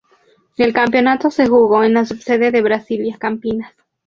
[0.57, 3.71] El campeonato se jugó en la subsede de Brasilia, Campinas.